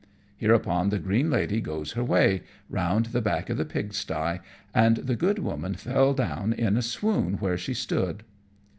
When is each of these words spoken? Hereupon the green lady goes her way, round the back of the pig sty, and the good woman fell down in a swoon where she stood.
Hereupon 0.37 0.89
the 0.89 0.97
green 0.97 1.29
lady 1.29 1.61
goes 1.61 1.91
her 1.91 2.03
way, 2.03 2.41
round 2.71 3.05
the 3.07 3.21
back 3.21 3.51
of 3.51 3.57
the 3.57 3.65
pig 3.65 3.93
sty, 3.93 4.39
and 4.73 4.97
the 4.97 5.15
good 5.15 5.37
woman 5.37 5.75
fell 5.75 6.15
down 6.15 6.53
in 6.53 6.75
a 6.75 6.81
swoon 6.81 7.33
where 7.35 7.55
she 7.55 7.75
stood. 7.75 8.23